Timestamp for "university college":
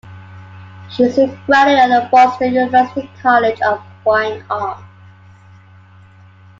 2.55-3.61